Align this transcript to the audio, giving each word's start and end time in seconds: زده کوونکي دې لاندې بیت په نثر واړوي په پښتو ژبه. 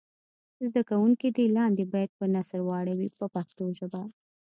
زده 0.67 0.81
کوونکي 0.89 1.27
دې 1.35 1.45
لاندې 1.57 1.83
بیت 1.93 2.11
په 2.19 2.25
نثر 2.35 2.59
واړوي 2.63 3.09
په 3.17 3.25
پښتو 3.35 3.65
ژبه. 3.77 4.01